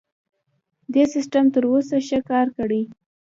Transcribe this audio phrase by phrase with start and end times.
[0.93, 2.81] دې سیستم تر اوسه ښه کار کړی.